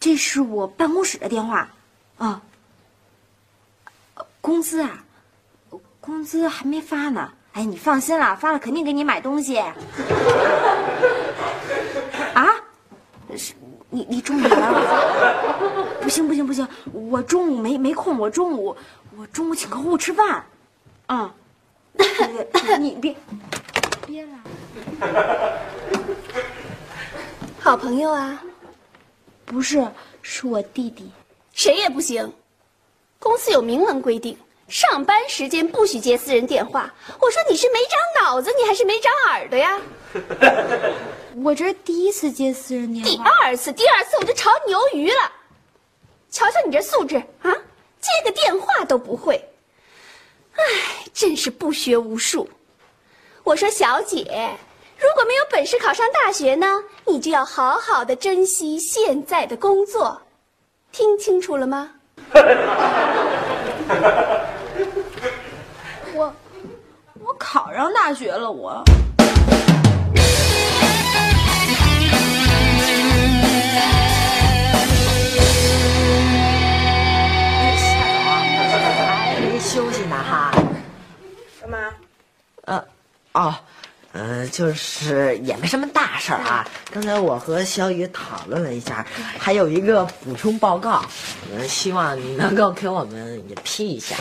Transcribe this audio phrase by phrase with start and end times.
[0.00, 1.68] 这是我办公室的电话，
[2.18, 2.42] 啊。
[4.40, 5.04] 工资啊，
[6.00, 7.32] 工资还没发呢。
[7.52, 9.58] 哎，你放心啦，发了肯定给你买东西。
[9.58, 9.74] 啊？
[13.36, 13.52] 是
[13.90, 18.76] 你你中午来我不行不行不行，我中午没没空，我中午
[19.16, 20.44] 我中午请客户吃饭，
[21.08, 21.30] 嗯，
[21.96, 22.06] 对
[22.52, 23.14] 对你别
[24.06, 24.32] 别了，
[27.60, 28.42] 好朋友啊，
[29.48, 31.10] 不是，是我弟弟。
[31.54, 32.32] 谁也不行。
[33.18, 34.36] 公司有明文规定，
[34.68, 36.94] 上班时间不许接私人电话。
[37.18, 39.80] 我说你是没长脑子，你还是没长耳朵呀？
[41.42, 45.32] 我这是第一次接私人电话第，二次，第二次我就炒你鱿鱼了。
[46.30, 47.50] 瞧瞧你这素质啊，
[48.00, 49.42] 接个电话都不会。
[50.54, 50.62] 哎，
[51.14, 52.48] 真是不学无术。
[53.42, 54.56] 我说小姐，
[55.00, 56.66] 如果没有本事考上大学呢，
[57.06, 60.20] 你就要好好的珍惜现在的工作。
[60.92, 61.90] 听清楚了吗？
[66.14, 66.34] 我
[67.20, 68.82] 我考上大学了，我。
[78.70, 80.50] 还没休息呢哈？
[81.60, 81.78] 干嘛？
[82.64, 82.84] 呃，
[83.32, 83.54] 哦，
[84.12, 86.66] 呃，就是也没什么大事儿啊。
[86.90, 89.06] 刚才我和小雨讨论了一下，
[89.38, 91.04] 还有一个补充报告，
[91.54, 94.16] 呃，希望你能够给我们也批一下。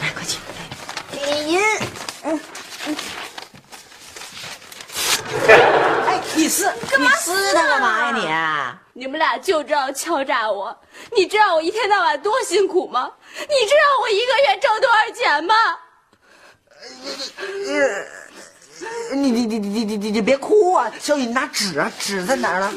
[0.00, 0.38] 来，快去。
[1.44, 1.60] 您，
[2.22, 2.40] 嗯，
[6.06, 10.76] 哎，你撕，干嘛撕他干嘛呀你你们俩就知道敲诈我，
[11.16, 13.10] 你知道我一天到晚多辛苦吗？
[13.38, 15.54] 你知道我一个月挣多少钱吗？
[19.10, 19.30] 你？
[19.30, 20.90] 你你你你你你你别哭啊！
[21.00, 22.72] 小雨，你拿纸啊，纸在哪儿呢？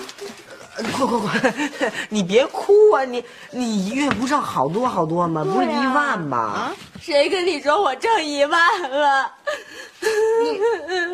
[0.78, 1.54] 呃快快快！
[2.10, 3.04] 你别哭啊！
[3.04, 5.44] 你你一月不挣好多好多吗？
[5.44, 6.72] 不是一万吗？
[7.02, 9.32] 谁跟你说我挣一万了？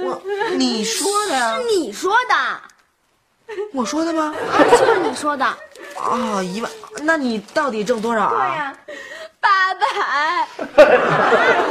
[0.03, 0.21] 我
[0.55, 1.63] 你说的是？
[1.69, 4.33] 你说的，我说的吗？
[4.71, 5.45] 就是你说的。
[5.45, 6.71] 啊，一万，
[7.01, 8.47] 那你到底挣多少啊？
[8.47, 8.77] 呀，
[9.41, 10.47] 八百。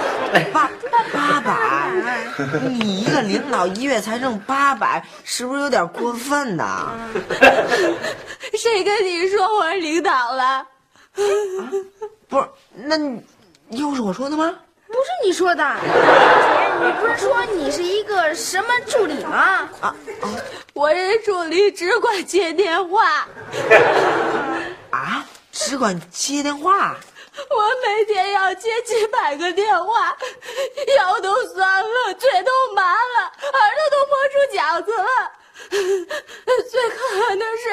[0.53, 0.71] 八
[1.13, 1.57] 八百，
[2.69, 6.93] 你一个领导一月才挣八百，是不是有点过分呐？
[8.59, 10.67] 谁跟你说我是领导了？
[12.29, 13.23] 不是，那你
[13.71, 14.55] 又是我说的吗？
[14.87, 19.69] 不是你说的，姐，你不是说你是一个什么助理吗？
[19.81, 20.35] 啊啊
[20.73, 23.27] 我这助理只管接电话，
[24.91, 26.95] 啊，只管接电话。
[27.51, 30.17] 我每天要接几百个电话，
[30.97, 35.33] 腰都酸了，腿都麻了，耳朵都磨出茧子了。
[36.71, 36.97] 最可
[37.27, 37.69] 恨的是，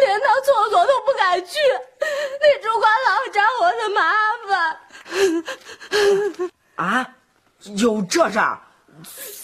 [0.00, 1.58] 连到厕所都不敢去，
[2.40, 4.12] 那主管老找我的麻
[4.48, 4.80] 烦。
[6.86, 7.06] 啊，
[7.76, 8.60] 有这事儿，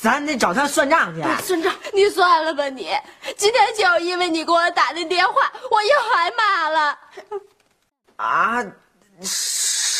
[0.00, 1.22] 咱得找他算账去。
[1.42, 1.74] 算账。
[1.92, 2.94] 你算了吧你！
[3.36, 6.98] 今天就是因为你给我打的电话，我又挨骂了。
[8.16, 8.64] 啊，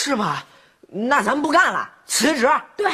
[0.00, 0.44] 是吧？
[0.86, 2.48] 那咱不干了，辞职。
[2.76, 2.88] 对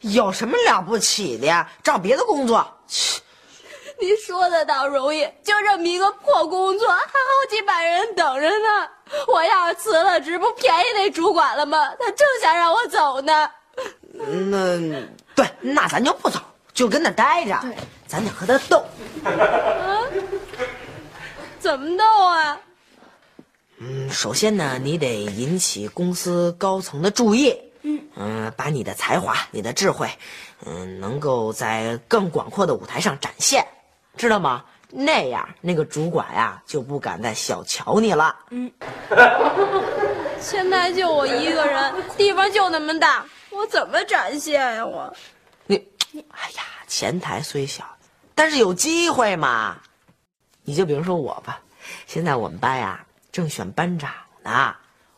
[0.00, 1.68] 有什么了不起的呀？
[1.82, 2.64] 找别的工作。
[2.86, 3.20] 切
[4.00, 8.88] 你说的倒容易，就这么一个破工作，还好几百人等着呢。
[9.26, 11.90] 我要是辞了职，不便宜那主管了吗？
[11.98, 13.50] 他正想让我走呢。
[14.12, 14.78] 那
[15.34, 16.38] 对，那咱就不走，
[16.72, 17.58] 就跟那待着。
[17.62, 17.76] 对，
[18.06, 18.84] 咱得和他斗。
[21.58, 22.56] 怎么斗啊？
[23.78, 27.56] 嗯，首先呢，你得引起公司高层的注意。
[28.16, 30.08] 嗯把你的才华、你的智慧，
[30.64, 33.66] 嗯，能够在更广阔的舞台上展现，
[34.16, 34.64] 知道吗？
[34.88, 38.34] 那样，那个主管呀就不敢再小瞧你了。
[38.50, 38.70] 嗯
[40.40, 44.86] 现在就我一个人，地方就那么大，我怎么展现呀？
[44.86, 45.12] 我
[45.66, 45.76] 你，
[46.28, 47.84] 哎呀，前台虽小，
[48.34, 49.76] 但是有机会嘛。
[50.62, 51.60] 你就比如说我吧，
[52.06, 53.04] 现在我们班呀
[53.34, 54.12] 正选班长
[54.44, 54.72] 呢，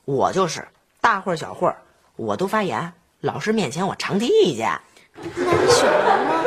[0.06, 0.66] 我就是
[1.02, 1.76] 大会儿小会儿
[2.16, 2.90] 我都发言，
[3.20, 4.72] 老师面前我常提意见。
[5.12, 6.42] 那你选人吗？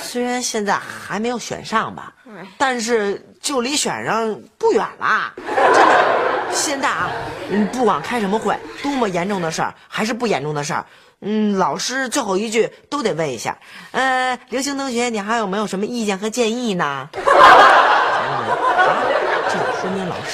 [0.00, 2.14] 虽然现在还没有选上吧，
[2.56, 5.34] 但是就离选上不远了。
[5.36, 7.10] 真的，现在啊，
[7.50, 10.86] 嗯，不管开什么会，多么严重的事儿，还是不严重的事儿，
[11.22, 13.58] 嗯，老师最后一句都得问一下，
[13.90, 17.08] 呃，刘星同学，你还有没有什么意见和建议呢？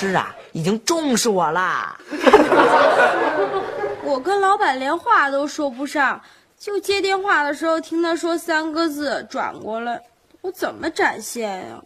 [0.09, 1.97] 师啊已经重视我啦。
[4.03, 6.21] 我跟老板连话都说不上，
[6.59, 10.03] 就接电话的时候听他说三个字，转过来，
[10.41, 11.81] 我怎么展现呀、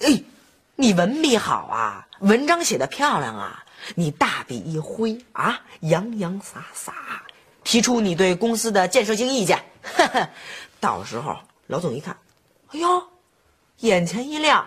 [0.00, 0.22] 哎，
[0.76, 3.64] 你文笔好啊，文章写的漂亮啊，
[3.94, 6.92] 你大笔一挥啊，洋洋洒洒，
[7.64, 10.28] 提出你对公司的建设性意见，呵 呵
[10.78, 11.38] 到时候
[11.68, 12.18] 老总一看，
[12.72, 13.02] 哎呦，
[13.78, 14.66] 眼前一亮，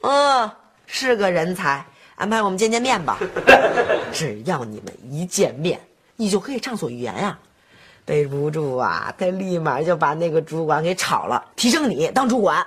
[0.00, 0.50] 嗯，
[0.86, 1.84] 是个人才，
[2.16, 3.18] 安排我们见见面吧。
[4.12, 5.80] 只要你们一见面，
[6.16, 7.38] 你就可以畅所欲言呀、
[8.04, 12.64] 背不住啊，他立马就把那个主管给炒了，提升你当主管。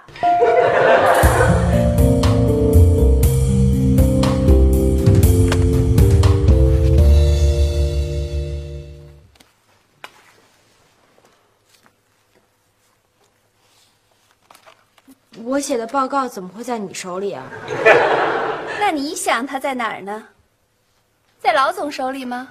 [15.57, 17.44] 我写的报告怎么会在你手里啊？
[18.80, 20.24] 那你想他在哪儿呢？
[21.39, 22.50] 在老总手里吗？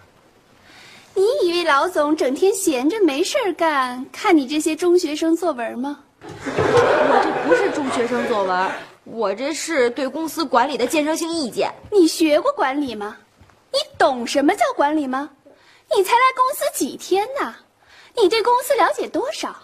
[1.15, 6.01] 你以为老总整天闲着没事儿干，看你这些中学生作文吗？
[6.21, 8.69] 我这不是中学生作文，
[9.05, 11.73] 我这是对公司管理的建设性意见。
[11.93, 13.17] 你学过管理吗？
[13.71, 15.31] 你懂什么叫管理吗？
[15.97, 17.55] 你才来公司几天呢？
[18.21, 19.55] 你对公司了解多少？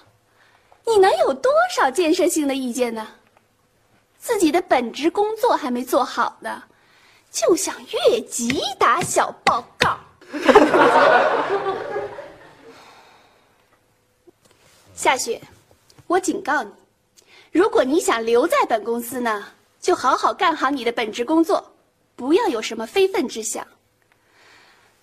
[0.87, 3.09] 你能有多少建设性的意见呢？
[4.23, 6.63] 自己的本职工作还没做好呢，
[7.33, 7.75] 就想
[8.09, 9.99] 越级打小报告。
[14.95, 15.43] 夏雪，
[16.07, 16.71] 我警告你，
[17.51, 19.45] 如果你想留在本公司呢，
[19.81, 21.75] 就好好干好你的本职工作，
[22.15, 23.67] 不要有什么非分之想。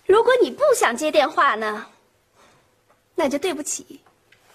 [0.06, 1.86] 如果你不想接电话呢，
[3.16, 3.86] 那就对不起，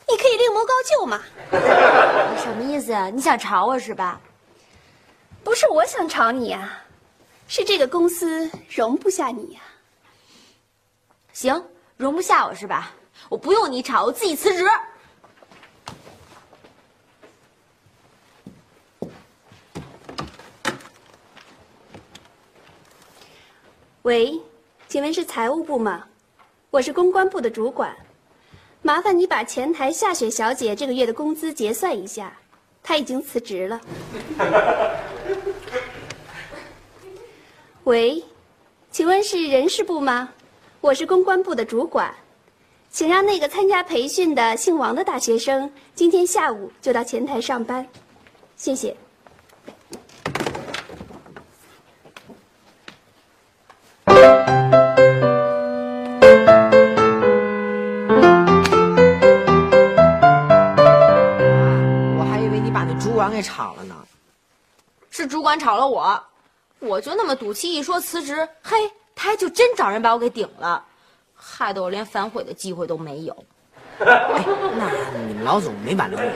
[0.09, 1.23] 你可以另谋高就嘛。
[1.53, 1.59] 你
[2.43, 2.95] 什么意思？
[3.11, 4.19] 你想炒我是吧？
[5.45, 6.83] 不是我想炒你呀、
[7.47, 9.61] 是这个公司容不下你呀、
[11.35, 11.63] 行，
[11.99, 12.93] 容不下我是吧？
[13.29, 14.65] 我不用你炒，我自己辞职。
[24.03, 24.41] 喂，
[24.89, 26.07] 请问是财务部吗？
[26.71, 27.95] 我是公关部的主管，
[28.83, 32.37] 麻烦你把前台夏雪小姐这个月的工资结算一下，
[32.83, 33.81] 她已经辞职了。
[37.85, 38.25] 喂，
[38.91, 40.31] 请问是人事部吗？
[40.81, 42.15] 我是公关部的主管，
[42.91, 47.87] 请让那个参加培训的姓王的大学生今天下午就到前台上班，
[48.57, 48.97] 谢谢。
[62.17, 63.95] 我还以为你把那主管给炒了呢。
[65.11, 66.19] 是主管炒了我，
[66.85, 68.77] 我就那么赌气一说辞职，嘿，
[69.15, 70.85] 他还就真找人把我给顶了，
[71.35, 73.45] 害得我连反悔的机会都没有。
[74.01, 74.45] 哎，
[74.77, 74.91] 那
[75.27, 76.27] 你们老总没挽留你？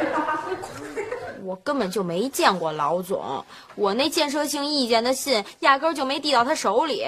[1.44, 3.44] 我根本就没见过老总，
[3.74, 7.06] 我那建设性意见的信压根儿就没递到他手里，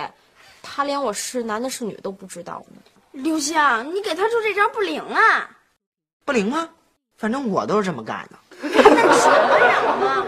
[0.62, 2.81] 他连我是男的是女都不知道呢。
[3.12, 5.50] 刘香，你给他出这招不灵啊！
[6.25, 6.69] 不灵吗？
[7.17, 8.38] 反正我都是这么干的。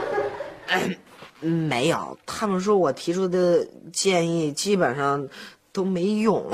[0.69, 0.97] 嗯，
[1.43, 5.29] 没有，他们说我提出的建议基本上
[5.73, 6.43] 都没用。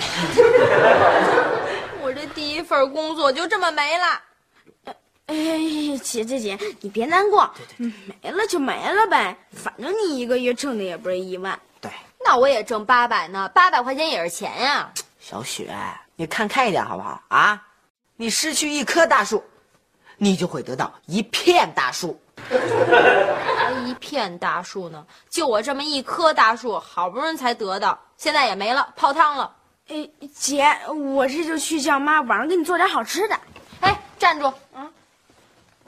[2.02, 4.22] 我这第一份工作就这么没了。
[5.26, 5.34] 哎，
[6.02, 7.92] 姐姐姐，你别难过，嗯
[8.22, 11.60] 没了就没了呗，反正你一个月挣的也不是一万。
[11.82, 11.90] 对，
[12.24, 14.90] 那我也挣八百呢，八百块钱也是钱呀、
[15.20, 15.70] 小雪，
[16.16, 17.62] 你看开一点好不好啊？
[18.16, 19.44] 你失去一棵大树，
[20.16, 22.18] 你就会得到一片大树。
[23.56, 29.54] 还 一片大树呢，就我这么一棵大树，好不容易才得到，现在也没了，泡汤了。
[29.88, 30.66] 哎，姐，
[31.14, 33.38] 我这就去叫妈晚上给你做点好吃的。
[33.80, 34.46] 哎，站住！
[34.74, 34.90] 啊，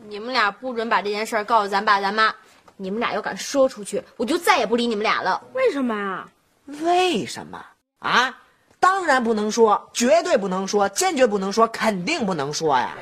[0.09, 2.35] 你们俩不准把这件事儿告诉咱爸咱妈，
[2.77, 5.43] 你们俩要敢说出去，我就再也不理你们俩了。
[5.53, 6.29] 为什么啊？
[6.67, 7.63] 为什么
[7.99, 8.35] 啊？
[8.81, 12.97] 当然不能说，绝对不能说，坚决不能说，肯定不能说呀！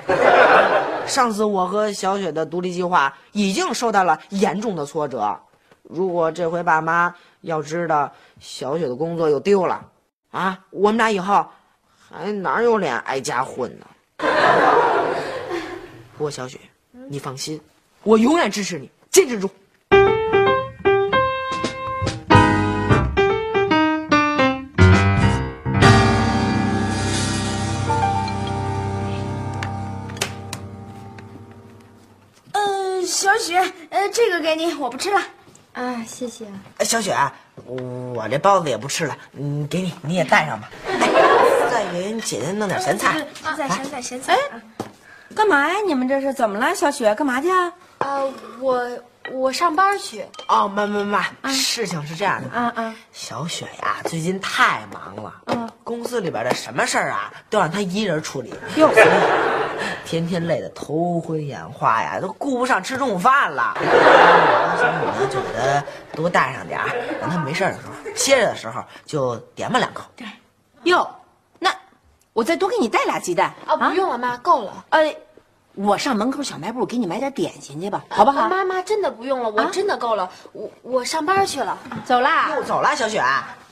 [1.06, 5.38] 上次我和小雪的独立计划已经受到了严重的挫折，
[5.85, 9.80] 如果这回爸妈要知道小雪的工作又丢了，
[10.32, 11.47] 啊，我们俩以后
[11.97, 13.87] 还哪有脸挨家混呢？
[16.18, 16.58] 不过小雪，
[17.08, 17.58] 你放心，
[18.02, 19.49] 我永远支持你，坚持住。
[34.18, 35.22] 这个给你，我不吃了。
[35.75, 36.44] 啊，谢谢。
[36.78, 37.16] 哎小雪，
[37.64, 40.68] 我这包子也不吃了，嗯，给你，你也带上吧。
[40.88, 41.08] 哎
[41.70, 43.25] 再给姐姐弄点咸菜。
[43.44, 44.34] 咸菜，咸菜，咸菜。
[44.34, 44.60] 哎，
[45.37, 45.76] 干嘛呀？
[45.87, 46.75] 你们这是怎么了？
[46.75, 47.72] 小雪，干嘛去啊？
[47.98, 48.25] 啊，
[48.58, 48.88] 我
[49.30, 50.26] 我上班去。
[50.48, 58.90] 哦，妈妈妈，事情是这样的，啊啊，小雪呀，最近太忙了，嗯，公司里边的什么事儿啊，都让她一人处理，哟，
[60.09, 63.75] 天天累得头昏眼花呀，都顾不上吃中午饭了。
[63.77, 63.83] 我
[64.73, 65.85] 和小雨呢，就给她
[66.17, 66.88] 多带上点儿，
[67.21, 70.05] 让她没事儿的时候、歇着的时候就点吧两口。
[70.17, 70.27] 对
[70.85, 71.07] 哟，
[71.59, 71.71] 那
[72.33, 74.83] 我再多给你带俩鸡蛋啊，不用了，妈，够了。
[74.88, 75.15] 呃，
[75.75, 78.49] 我上门口小卖部给你买点点心去吧，好不好？
[78.49, 80.31] 妈妈真的不用了，我真的够了。
[80.53, 81.77] 我我上班去了。
[82.07, 82.49] 走啦。
[82.57, 83.23] 又走了，小雪。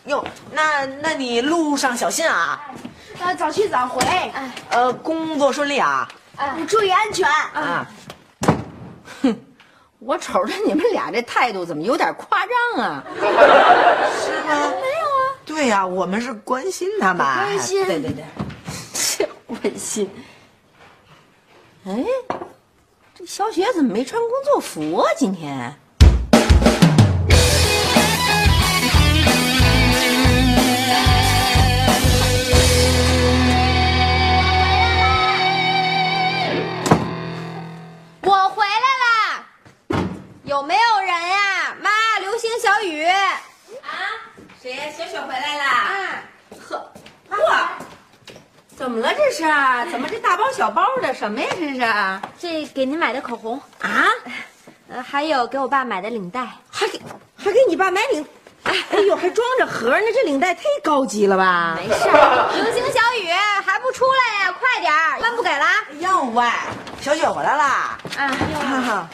[0.04, 2.60] 哟，那那你路上小心啊。
[3.20, 6.06] 呃，早去早回，哎呃，工作顺利啊。
[6.66, 7.28] 注意安全。
[7.28, 7.86] 啊，
[9.22, 9.36] 哼
[9.98, 13.04] 我瞅着你们俩这态度怎么有点夸张啊？
[13.14, 14.68] 是吗？
[14.70, 15.20] 没有啊。
[15.44, 17.18] 对呀、我们是关心他们。
[17.24, 18.24] 关心对对对，
[18.92, 20.10] 这 关心。
[21.86, 22.04] 哎，
[23.14, 25.08] 这小雪怎么没穿工作服啊？
[25.16, 25.78] 今天？
[40.46, 41.74] 有没有人呀？
[41.82, 43.04] 妈，流星、小雨。
[43.04, 43.34] 啊
[44.62, 44.84] 谁呀？
[44.96, 46.22] 小雪回来啦！
[46.68, 46.92] 呵，
[47.28, 47.66] 嚯，
[48.76, 49.42] 怎么了这是？
[49.90, 51.12] 怎么这大包小包的？
[51.12, 51.82] 什么呀这是？
[51.82, 52.22] 啊？
[52.38, 54.06] 这给您买的口红啊，
[54.88, 56.46] 呃，还有给我爸买的领带。
[56.70, 57.02] 还给
[57.36, 58.24] 还给你爸买领，
[58.62, 61.76] 哎呦，还装着盒呢，这领带太高级了吧？
[61.76, 63.32] 没事儿，流星、小雨
[63.64, 64.52] 还不出来呀？
[64.52, 65.66] 快点儿，饭不给了。
[65.98, 66.48] 哟喂，
[67.00, 67.98] 小雪回来啦。
[68.16, 69.08] 啊，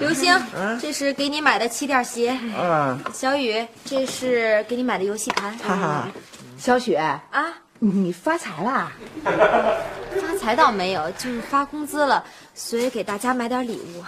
[0.00, 0.40] 刘星，
[0.80, 2.36] 这是给你买的气垫鞋。
[2.58, 5.56] 嗯，小雨，这是给你买的游戏盘。
[5.58, 6.08] 哈哈。
[6.56, 7.46] 小雪，啊，
[7.84, 8.92] 你发财啦？
[9.26, 12.22] 发财倒没有，就是发工资了，
[12.54, 14.04] 所以给大家买点礼物。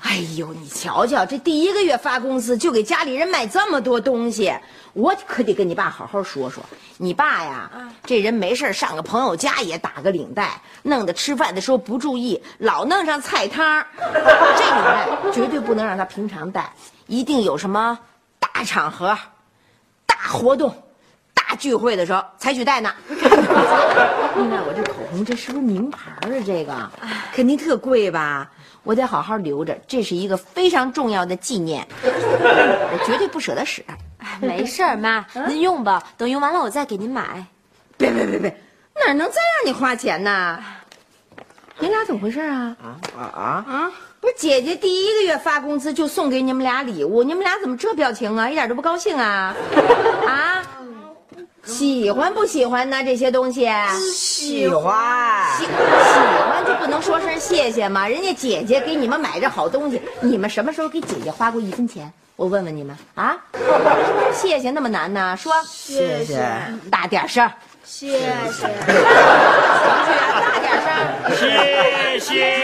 [0.00, 4.52] 哎呦，你瞧瞧，这第一个月发工资就给家里人买这么多东西，
[4.94, 6.60] 我可得跟你爸好好说说。
[6.96, 7.70] 你爸呀，
[8.04, 13.86] 这人没事儿上个朋友家也打个领带，弄得吃饭的时候不注意，老弄上菜汤。
[14.02, 16.72] 这领带绝对不能让他平常戴，
[17.06, 17.96] 一定有什么
[18.40, 19.16] 大场合、
[20.04, 20.74] 大活动。
[21.54, 22.92] 大聚会的时候才去戴呢。
[23.08, 26.28] 另外，我这口红这是不是名牌啊？
[26.44, 26.90] 这个
[27.32, 28.50] 肯定特贵吧？
[28.82, 33.84] 我得好好留着，这是一个非常重要的纪念，我绝对不舍得使。
[34.40, 37.46] 没事儿，妈，您用吧，等用完了我再给您买。
[37.96, 38.60] 别别别别，
[39.06, 40.58] 哪能再让你花钱呢？
[41.78, 42.76] 你俩怎么回事啊？
[42.82, 43.42] 啊啊啊！
[43.68, 43.92] 啊！
[44.20, 48.50] 不是姐姐第一个月发工资就送给你们俩礼物，你们俩怎么这表情啊？
[48.50, 49.54] 一点都不高兴啊？
[50.26, 50.62] 啊？
[51.64, 53.02] 喜欢不喜欢呢？
[53.02, 53.68] 这些东西？
[54.12, 55.46] 喜欢。
[55.58, 58.06] 喜喜欢就不能说声谢谢吗？
[58.06, 62.12] 人家姐姐给你们买这好东西，你们什么时候给姐姐花过一分钱？
[62.36, 63.36] 我问问你们啊，
[64.32, 65.36] 谢谢那么难呢？
[65.36, 66.44] 说谢谢。
[66.90, 67.48] 大点声，
[67.84, 68.66] 谢谢。
[70.40, 70.88] 大点声，
[71.38, 72.56] 谢谢。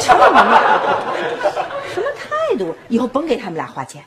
[0.00, 0.44] 瞧你们
[1.94, 2.74] 什么态度？
[2.88, 4.04] 以后甭给他们俩花钱，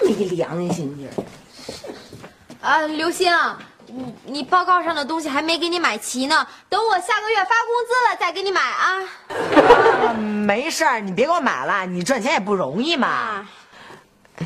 [0.00, 1.10] 这没良心劲儿。
[2.66, 3.32] 啊，刘星，
[3.86, 8.98] 你你报告上的东西还没给你买齐呢，等我下个月发工资了再给你买啊。
[10.44, 13.46] 没事儿，你别给我买了，你赚钱也不容易嘛。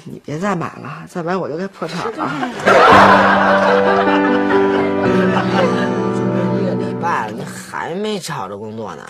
[0.05, 2.13] 你别再买了，再买我就该破产了。
[6.61, 9.07] 一个礼拜了，你还没找着工作呢？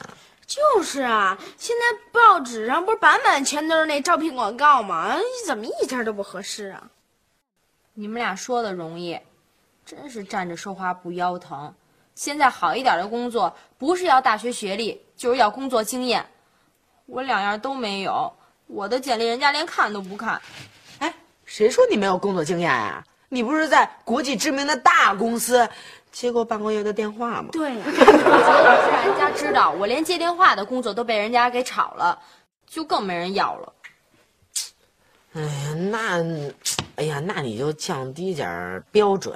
[0.46, 5.16] 就是啊，现在报纸上不是版版全都是那招聘广告吗？
[5.48, 6.80] 怎么一家都不合适啊？
[8.00, 9.20] 你们俩说的容易，
[9.84, 11.74] 真是站着说话不腰疼。
[12.14, 16.24] 现在好一点的工作，不是要大学学历，就是要工作经验。
[17.04, 18.32] 我两样都没有，
[18.68, 20.40] 我的简历人家连看都不看。
[21.00, 21.14] 哎，
[21.44, 25.68] 谁说你没有工作经验呀、你不是在国际知名的大公司
[26.10, 27.50] 接过半个月的电话吗？
[27.52, 32.18] 对， 是让人家知道我连接电话的工作都被人家给炒了，
[32.66, 33.70] 就更没人要了。
[35.32, 36.24] 哎呀，那，
[36.96, 39.34] 哎呀，那你就降低点儿标准，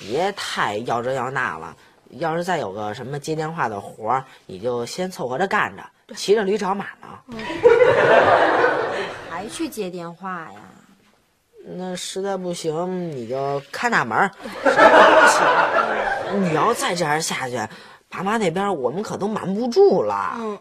[0.00, 1.76] 别太要这要那了。
[2.12, 7.36] 要是再有个什么接电话的活儿，你就先凑合着干着，骑着驴找马呢。
[9.28, 10.60] 还去接电话呀？
[11.76, 17.58] 那实在不行，你就看大门不行， 你要再这样下去，
[18.08, 20.36] 爸妈那边我们可都瞒不住了。
[20.38, 20.58] 嗯。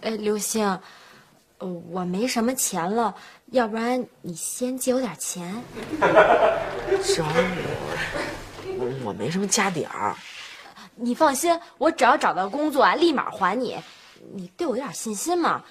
[0.00, 0.80] 哎，刘星，
[1.62, 3.14] 呃，我没什么钱了，
[3.52, 5.48] 要不然你先借我点钱。
[7.14, 7.24] 找
[8.76, 10.12] 我，我没什么家底儿。
[10.96, 13.78] 你放心，我只要找到工作啊，立马还你。
[14.34, 15.62] 你对我有点信心吗？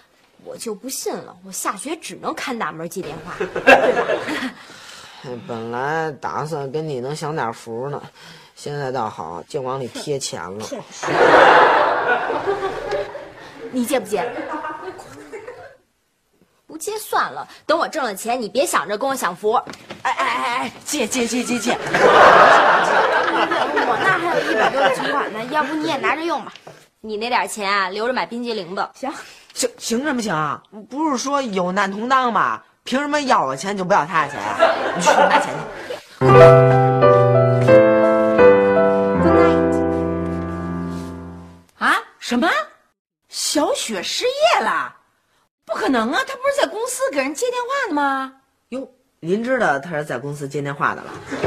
[0.45, 3.47] 我就不信了，我下学只能看大门接电话， 对
[5.35, 5.41] 吧？
[5.45, 8.01] 本来打算跟你能享点福呢，
[8.55, 10.65] 现在倒好，净往里贴钱了。
[13.73, 14.25] 你借不借？
[16.81, 19.53] 不借算了，等我挣了钱，你别想着跟我享福。
[20.01, 21.77] 哎哎哎哎，借借借借借！
[23.85, 26.51] 我 那还有一百多的存款呢，要不你也拿着用吧。
[27.01, 28.89] 你那点钱啊，留着买冰激凌吧。
[28.95, 29.13] 行，
[29.53, 30.59] 行行什么行啊？
[30.89, 32.59] 不是说有难同当吗？
[32.83, 34.57] 凭什么要我钱就不要他的钱啊？
[34.95, 35.53] 你去拿钱
[35.87, 35.93] 去。
[41.77, 41.93] 啊？
[42.17, 42.49] 什么？
[43.29, 44.95] 小雪失业了？
[45.71, 46.19] 不可能啊！
[46.27, 48.33] 他不是在公司给人接电话呢吗？
[48.69, 51.09] 哟，您知道他是在公司接电话的了？
[51.31, 51.37] 我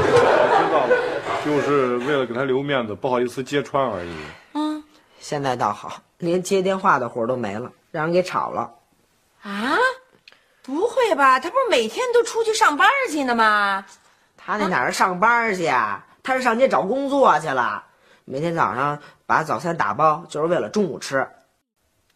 [0.65, 0.97] 知道了，
[1.45, 4.15] 就是为了给他留面子，不好意思揭穿而已。
[4.53, 4.83] 嗯。
[5.19, 8.71] 现在倒好，连接电话的活都没了，让人给炒了。
[9.43, 9.77] 啊？
[10.63, 11.39] 不会吧？
[11.39, 13.85] 他不是每天都出去上班去呢吗？
[14.35, 16.03] 他那哪是上班去啊？
[16.23, 17.83] 他是上街找工作去了。
[18.25, 21.27] 每天早上把早餐打包，就是为了中午吃。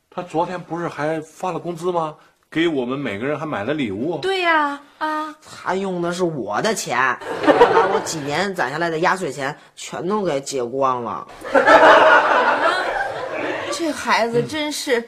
[0.10, 2.16] 他昨天不是还发了工资吗？
[2.52, 4.18] 给我们每个人还买了礼物。
[4.18, 6.98] 对呀，啊，他用的是我的钱，
[7.46, 11.28] 把我几年攒下来的压岁钱全都给借光了。
[13.72, 15.08] 这孩子真是，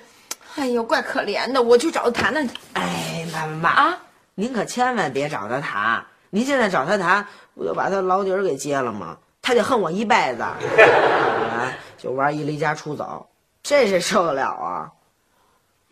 [0.55, 1.59] 哎呦，怪可怜的。
[1.59, 2.53] 我去找他谈谈去。
[2.74, 3.98] 哎，妈妈妈啊，
[4.35, 6.05] 您可千万别找他谈。
[6.29, 9.18] 您现在找他谈，不就把他老底儿给揭了吗？
[9.42, 10.44] 他得恨我一辈子，
[10.77, 13.25] 要不然就玩一离家出走，
[13.63, 14.91] 这谁受得了啊？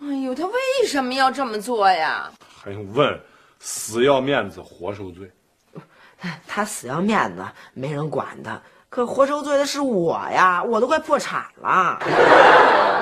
[0.02, 2.32] 哎呦，他为什么要这么做呀？
[2.62, 3.20] 还用问？
[3.60, 5.30] 死要面子活受罪。
[6.48, 8.62] 他死要面子，没人管他。
[8.90, 12.00] 可活受罪的是我呀，我都快破产了。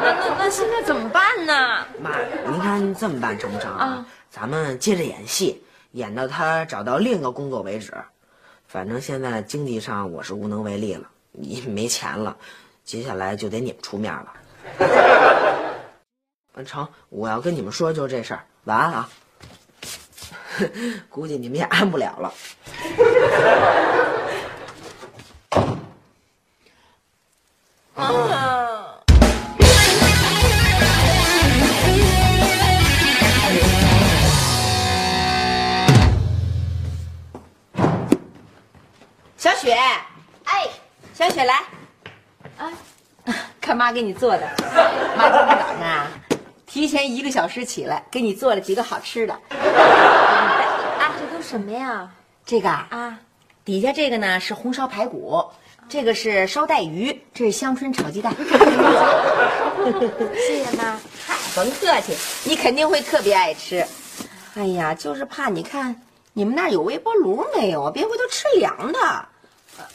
[0.03, 1.85] 那那那现在怎么办呢？
[2.01, 2.11] 妈，
[2.49, 4.05] 您看这么办成不成啊？
[4.29, 7.93] 咱们接着演戏，演到他找到另一个工作为止。
[8.67, 12.35] 反正现在经济上我是无能为力了，你没钱了，
[12.83, 14.33] 接下来就得你们出面了。
[16.53, 19.09] 完成，我要跟你们说就是这事儿，晚安啊。
[21.09, 22.33] 估计你们也安不了了。
[27.95, 28.95] 啊！
[39.37, 39.75] 小雪，
[40.45, 40.67] 哎，
[41.13, 41.63] 小雪来，
[42.57, 42.71] 啊，
[43.67, 44.47] 看妈给你做的。
[45.17, 46.07] 妈今天早上啊，
[46.65, 49.33] 提前一个小时起来，给你做了几个好吃的。
[49.33, 52.09] 啊，这都什么呀？
[52.45, 53.19] 这个啊，啊，
[53.65, 55.43] 底下这个呢是红烧排骨，
[55.89, 58.33] 这个是烧带鱼，这是香椿炒鸡蛋。
[60.47, 60.97] 谢谢妈。
[61.27, 62.15] 嗨，甭客气，
[62.49, 63.85] 你肯定会特别爱吃。
[64.55, 65.93] 哎呀，就是怕你看
[66.31, 67.91] 你们那儿有微波炉没有啊？
[67.91, 68.99] 别回头吃凉的。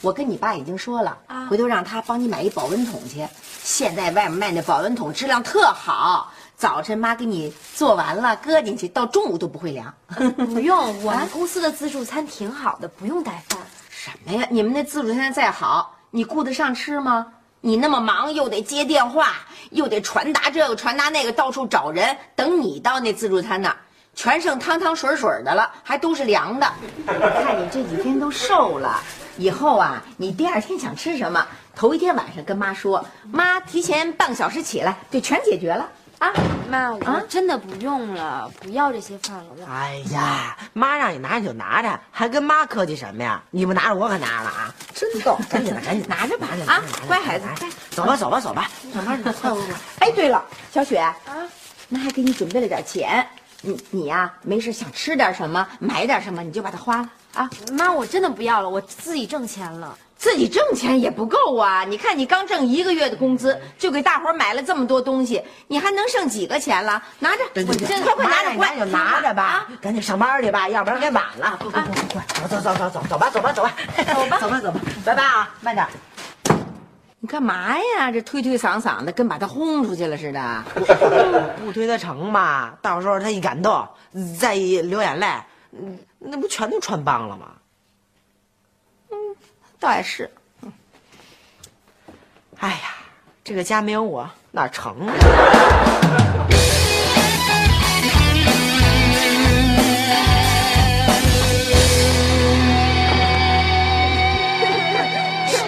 [0.00, 3.26] 我跟你爸已经说了，啊回头让他帮你买一保温桶去。
[3.62, 9.94] 现在外面卖那保温桶质量特好，早晨妈给你做完了，搁进去，到中午都不会凉。
[10.52, 13.58] 不用，我们公司的自助餐挺好的，不用带饭。
[13.90, 14.46] 什么呀？
[14.50, 17.26] 你们那自助餐再好，你顾得上吃吗？
[17.60, 19.34] 你那么忙，又得接电话，
[19.70, 22.16] 又得传达这个传达那个，到处找人。
[22.34, 23.76] 等你到那自助餐那儿，
[24.16, 26.66] 全剩汤汤水水的了，还都是凉的。
[27.06, 29.00] 我看你这几天都瘦了，
[29.36, 36.32] 以后啊，你第二天想吃什么，头一天晚上跟妈说，妈提前半个小时起来，就全解决了啊。
[36.68, 39.44] 妈，我真的不用了，不要这些饭了。
[39.68, 43.42] 哎呀，妈让你拿着就拿着，还跟妈客气什么呀？
[43.50, 44.74] 你不拿着我可拿了啊！
[44.94, 47.44] 真逗，赶紧的，赶紧拿着吧啊乖孩子
[47.90, 49.74] 走吧，走吧，走吧，慢慢的，快快快！
[49.98, 50.42] 哎，对了，
[50.72, 51.14] 小雪啊，
[51.88, 53.26] 妈还给你准备了点钱，
[53.60, 57.48] 你你呀、没事想吃点什么，买点什么，你就把它花了啊。
[57.72, 59.96] 妈，我真的不要了，我自己挣钱了。
[60.16, 61.82] 自己挣钱也不够啊！
[61.82, 67.02] 你看你刚挣一个月的工资，就给大伙儿买了这么多东西，你还能剩几个钱了？
[67.18, 71.58] 拿着，对对对，真快快拿着，快就拿着吧啊！，赶紧上班去吧，要不然该晚了。
[71.60, 73.74] 快快快快，走走走走走走吧，走吧走吧，
[74.14, 75.84] 走吧走吧走吧，拜拜啊，慢点。
[77.18, 78.12] 你干嘛呀？
[78.12, 80.64] 这推推搡搡的，跟把他轰出去了似的。
[81.64, 82.74] 不推他成吧？
[82.80, 83.84] 到时候他一感动，
[84.38, 85.26] 再一流眼泪，
[85.72, 87.54] 嗯那不全都穿帮了吗？
[89.80, 90.30] 倒也是，
[92.58, 92.94] 哎呀，
[93.42, 95.14] 这个家没有我哪成啊？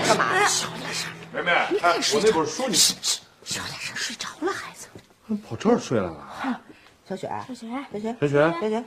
[0.07, 0.47] 干嘛呀？
[0.47, 4.87] 小点声妹妹，哎，我那会儿说你小点声，睡着了，孩子。
[5.49, 6.61] 跑这儿睡来了。
[7.09, 8.85] 小雪，小雪，小雪，小雪，小雪，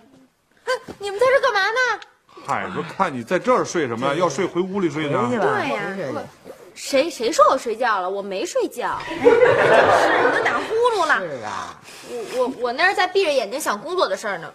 [1.00, 2.00] 你们在这干嘛呢？
[2.46, 4.14] 嗨，说看你在这儿睡什么呀？
[4.14, 5.28] 要睡回屋里睡呢。
[5.28, 5.46] 回去吧。
[5.62, 6.24] 对呀
[6.76, 8.08] 谁谁说我睡觉了？
[8.10, 11.20] 我没睡觉，你都打呼噜了。
[11.20, 11.76] 是啊，
[12.08, 14.54] 我我我那是在闭着眼睛想工作的事儿呢。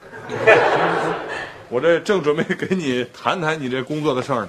[1.68, 4.48] 我这正准备给你谈谈你这工作的事儿呢。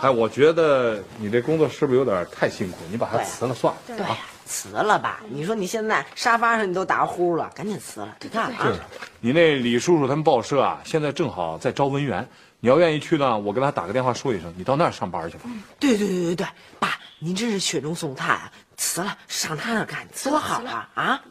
[0.00, 2.78] 哎，我觉得你这工作是不是有点太辛苦？
[2.90, 3.80] 你把它辞了算了。
[3.86, 4.16] 对呀，
[4.50, 5.22] 辞了吧。
[5.30, 8.16] 你说你现在沙发上你都打呼噜了，赶紧辞了。
[8.20, 8.74] 你看啊，
[9.20, 12.28] 你那李叔叔他们报社啊，现在正好在招文员。
[12.62, 15.44] 你要愿意去呢，我跟他打个电话说一声，你到那儿上班去吧。
[15.78, 16.46] 对对对对对，
[16.78, 18.52] 爸，您真是雪中送炭啊！
[18.76, 21.22] 辞了，上他那儿干，多好啊啊！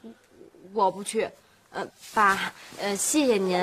[0.73, 1.29] 我不去。
[1.71, 2.51] 呃，爸，
[2.81, 3.57] 呃，谢谢您。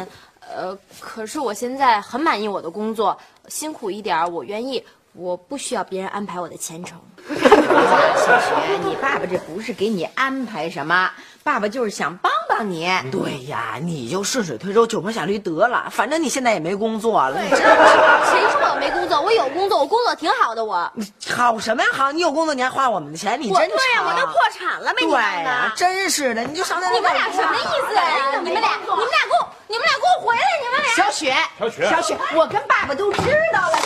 [0.49, 4.85] 呃，可是我现在很满意我的工作，辛苦一点儿我愿意，
[5.17, 6.99] 我不需要别人安排我的前程。
[7.29, 11.11] 小雪，你爸爸这不是给你安排什么，
[11.43, 12.89] 爸爸就是想帮帮你。
[13.11, 15.89] 对呀，你就顺水推舟，九坡下驴得了。
[15.91, 19.21] 反正你现在也没工作了，你这谁说我没工作？
[19.21, 20.65] 我有工作，我工作挺好的。
[20.65, 20.91] 我
[21.29, 22.13] 好什么呀好？
[22.13, 25.77] 你有工作你还花我们的钱，你真我对呀，成我都破产了，没对你干呀的，。
[25.77, 28.39] 真是的，你就上那你们俩什么意思呀？
[28.43, 30.43] 你们俩，你们俩给我，你们俩给我回来！
[30.63, 30.95] 你们俩。
[30.95, 33.21] 小雪，小雪小雪，我跟爸爸都知
[33.53, 33.79] 道了。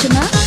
[0.00, 0.37] 你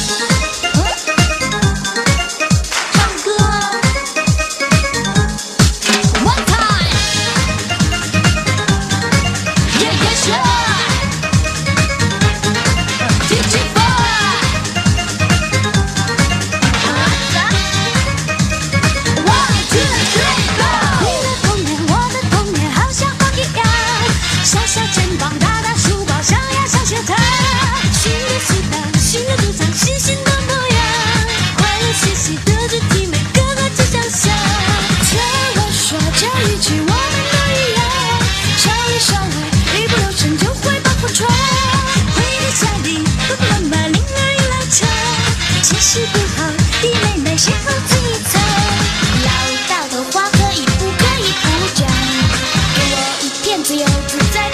[54.20, 54.51] 片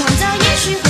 [0.00, 0.89] 创造，也许